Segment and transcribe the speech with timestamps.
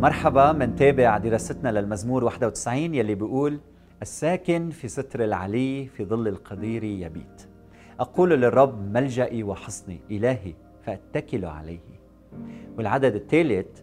[0.00, 3.60] مرحبا منتابع دراستنا للمزمور 91 يلي بيقول
[4.02, 7.48] الساكن في ستر العلي في ظل القدير يبيت.
[8.00, 12.00] أقول للرب ملجئي وحصني إلهي فأتكل عليه.
[12.78, 13.80] والعدد الثالث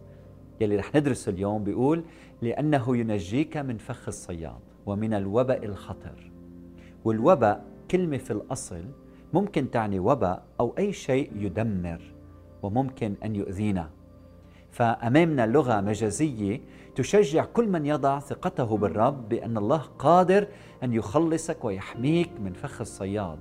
[0.60, 2.04] يلي رح ندرسه اليوم بيقول
[2.42, 6.30] لأنه ينجيك من فخ الصياد ومن الوباء الخطر.
[7.04, 8.84] والوباء كلمة في الأصل
[9.32, 12.00] ممكن تعني وباء أو أي شيء يدمر
[12.62, 13.90] وممكن أن يؤذينا.
[14.74, 16.60] فأمامنا لغة مجازية
[16.94, 20.46] تشجع كل من يضع ثقته بالرب بأن الله قادر
[20.82, 23.38] أن يخلصك ويحميك من فخ الصياد.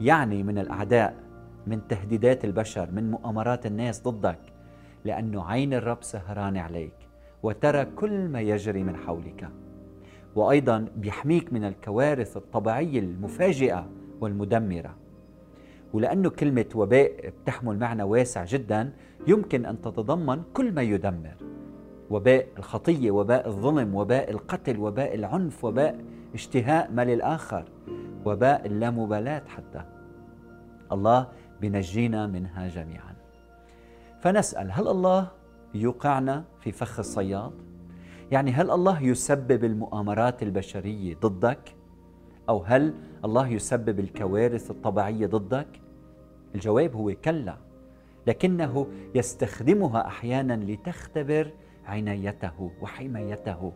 [0.00, 1.16] يعني من الأعداء
[1.66, 4.38] من تهديدات البشر من مؤامرات الناس ضدك
[5.04, 6.94] لأنه عين الرب سهران عليك
[7.42, 9.48] وترى كل ما يجري من حولك.
[10.34, 13.88] وأيضا بيحميك من الكوارث الطبيعية المفاجئة
[14.20, 15.01] والمدمرة.
[15.92, 18.92] ولأنه كلمة وباء بتحمل معنى واسع جدا
[19.26, 21.36] يمكن أن تتضمن كل ما يدمر
[22.10, 25.98] وباء الخطية وباء الظلم وباء القتل وباء العنف وباء
[26.34, 27.64] اشتهاء ما للآخر
[28.24, 29.82] وباء اللامبالاة حتى
[30.92, 31.28] الله
[31.60, 33.14] بنجينا منها جميعا
[34.20, 35.28] فنسأل هل الله
[35.74, 37.52] يوقعنا في فخ الصياد؟
[38.30, 41.74] يعني هل الله يسبب المؤامرات البشرية ضدك؟
[42.48, 45.80] أو هل الله يسبب الكوارث الطبيعية ضدك؟
[46.54, 47.56] الجواب هو كلا
[48.26, 51.50] لكنه يستخدمها أحيانا لتختبر
[51.86, 53.72] عنايته وحمايته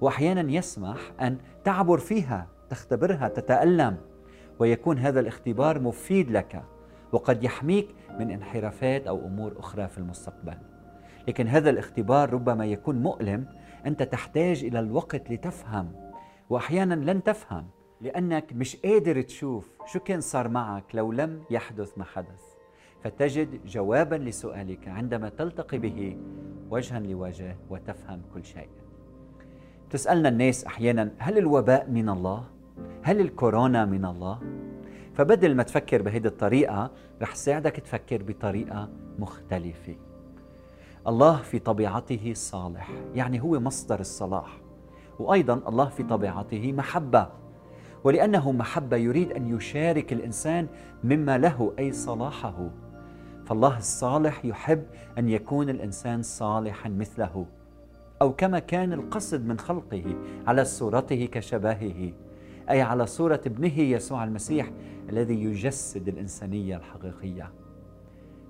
[0.00, 3.96] وأحيانا يسمح أن تعبر فيها تختبرها تتألم
[4.58, 6.62] ويكون هذا الاختبار مفيد لك
[7.12, 10.58] وقد يحميك من انحرافات أو أمور أخرى في المستقبل
[11.28, 13.46] لكن هذا الاختبار ربما يكون مؤلم
[13.86, 15.92] أنت تحتاج إلى الوقت لتفهم
[16.50, 17.66] وأحيانا لن تفهم
[18.00, 22.42] لأنك مش قادر تشوف شو كان صار معك لو لم يحدث ما حدث.
[23.04, 26.16] فتجد جوابا لسؤالك عندما تلتقي به
[26.70, 28.68] وجها لوجه وتفهم كل شيء.
[29.90, 32.44] تسألنا الناس أحيانا هل الوباء من الله؟
[33.02, 34.40] هل الكورونا من الله؟
[35.14, 36.90] فبدل ما تفكر بهذه الطريقة
[37.22, 39.96] رح ساعدك تفكر بطريقة مختلفة.
[41.06, 44.60] الله في طبيعته صالح يعني هو مصدر الصلاح.
[45.18, 47.47] وأيضا الله في طبيعته محبة.
[48.04, 50.66] ولأنه محبه يريد أن يشارك الإنسان
[51.04, 52.70] مما له أي صلاحه.
[53.46, 54.82] فالله الصالح يحب
[55.18, 57.46] أن يكون الإنسان صالحا مثله
[58.22, 60.04] أو كما كان القصد من خلقه
[60.46, 62.12] على صورته كشبهه
[62.70, 64.70] أي على صورة ابنه يسوع المسيح
[65.08, 67.50] الذي يجسد الإنسانية الحقيقية.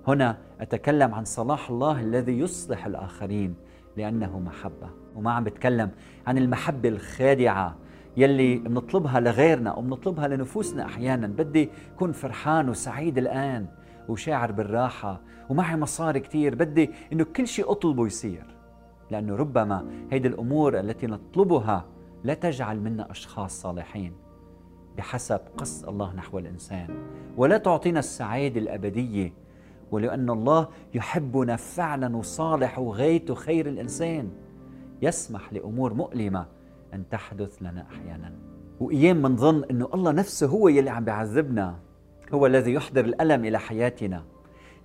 [0.07, 3.55] هنا أتكلم عن صلاح الله الذي يصلح الآخرين
[3.97, 4.91] لأنه محبة.
[5.17, 5.91] وما عم بتكلم
[6.27, 7.77] عن المحبة الخادعة
[8.19, 9.83] يلي بنطلبها لغيرنا أو
[10.27, 11.27] لنفوسنا أحيانا.
[11.27, 13.67] بدي أكون فرحان وسعيد الآن
[14.09, 18.47] وشاعر بالراحة ومعي مصاري كثير بدي إنه كل شيء أطلبه يصير
[19.11, 21.85] لأنه ربما هيدي الأمور التي نطلبها
[22.25, 24.13] لا تجعل منا أشخاص صالحين
[24.97, 26.89] بحسب قصد الله نحو الإنسان.
[27.37, 29.33] ولا تعطينا السعادة الأبدية
[29.91, 34.31] ولان الله يحبنا فعلا وصالح وغايته خير الإنسان.
[35.03, 36.47] يسمح لأمور مؤلمة
[36.95, 38.33] أن تحدث لنا أحيانا.
[38.81, 41.79] وأيام منظن أنه الله نفسه هو يلي عم بيعذبنا
[42.35, 44.25] هو الذي يحضر الألم إلى حياتنا.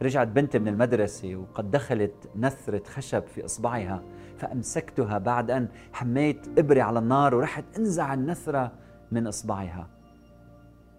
[0.01, 4.03] رجعت بنتي من المدرسة وقد دخلت نثرة خشب في إصبعها
[4.37, 8.71] فأمسكتها بعد أن حميت إبرة على النار ورحت أنزع النثرة
[9.11, 9.87] من إصبعها.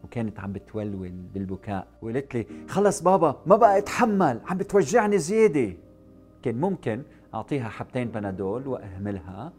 [0.04, 5.76] وكانت عم بتولول بالبكاء وقالت لي خلص بابا ما بقى أتحمل عم بتوجعني زيادة.
[6.42, 7.02] كان ممكن
[7.34, 9.52] أعطيها حبتين بنادول وأهملها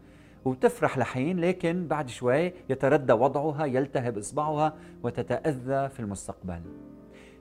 [0.46, 6.60] وتفرح لحين لكن بعد شوي يتردى وضعها يلتهب إصبعها وتتأذى في المستقبل.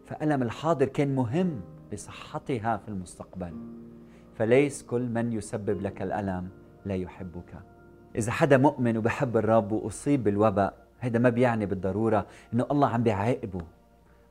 [0.06, 1.62] فألم الحاضر كان مهم
[1.92, 3.54] لصحتها في المستقبل.
[4.34, 6.50] فليس كل من يسبب لك الألم
[6.86, 7.54] لا يحبك.
[8.16, 13.62] إذا حدا مؤمن وبحب الرب وأصيب بالوباء هذا ما بيعني بالضرورة إنه الله عم بيعاقبه.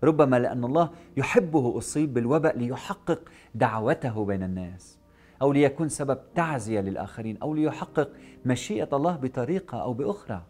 [0.04, 3.20] ربما لأن الله يحبه اصيب بالوباء ليحقق
[3.54, 4.98] دعوته بين الناس.
[5.44, 8.10] أو ليكون سبب تعزية للآخرين أو ليحقق
[8.46, 10.42] مشيئة الله بطريقة أو بأخرى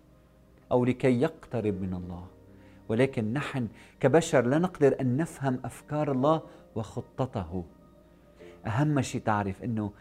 [0.72, 2.26] أو لكي يقترب من الله.
[2.88, 3.68] ولكن نحن
[4.00, 6.42] كبشر لا نقدر أن نفهم أفكار الله
[6.74, 7.64] وخطته.
[8.66, 9.92] أهم شيء تعرف إنه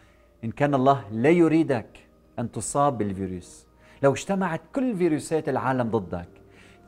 [0.44, 2.06] إن كان الله لا يريدك
[2.38, 3.66] أن تصاب بالفيروس
[4.02, 6.28] لو اجتمعت كل فيروسات العالم ضدك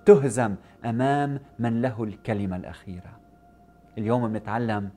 [0.05, 0.55] تهزم
[0.85, 3.21] أمام من له الكلمة الأخيرة.
[3.99, 4.91] اليوم بنتعلم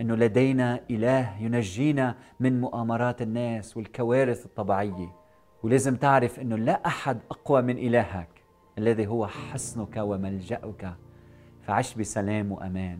[0.00, 5.12] إنه لدينا إله ينجينا من مؤامرات الناس والكوارث الطبيعية.
[5.62, 8.28] ولازم تعرف إنه لا أحد أقوى من إلهك
[8.78, 10.94] الذي هو حصنك وملجأك.
[11.62, 12.98] فعش بسلام وأمان.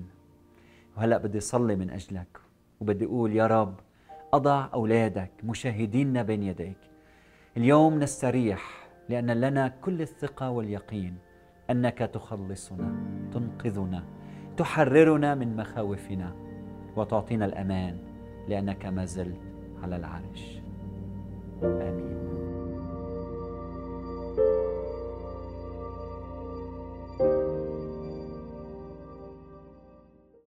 [0.96, 2.40] وهلأ بدي صلي من أجلك
[2.80, 3.74] وبدي أقول يا رب
[4.32, 6.78] أضع أولادك مشاهدينا بين يديك.
[7.56, 11.18] اليوم نستريح لأن لنا كل الثقة واليقين
[11.70, 12.94] أنك تخلصنا
[13.32, 14.04] تنقذنا
[14.56, 16.49] تحررنا من مخاوفنا.
[16.96, 17.98] وتعطينا الأمان
[18.48, 19.40] لأنك ما زلت
[19.82, 20.60] على العرش.
[21.62, 22.29] آمين.